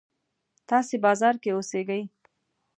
تاسې 0.69 0.95
بازار 1.05 1.35
کې 1.41 1.49
اوسېږئ. 1.53 2.01